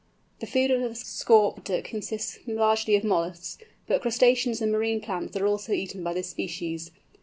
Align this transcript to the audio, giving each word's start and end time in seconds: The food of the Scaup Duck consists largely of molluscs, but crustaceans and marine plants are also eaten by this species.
The 0.39 0.47
food 0.47 0.71
of 0.71 0.81
the 0.81 0.95
Scaup 0.95 1.63
Duck 1.63 1.83
consists 1.83 2.39
largely 2.47 2.95
of 2.95 3.03
molluscs, 3.03 3.59
but 3.85 4.01
crustaceans 4.01 4.59
and 4.59 4.71
marine 4.71 4.99
plants 4.99 5.37
are 5.37 5.45
also 5.45 5.73
eaten 5.73 6.03
by 6.03 6.13
this 6.15 6.31
species. 6.31 6.89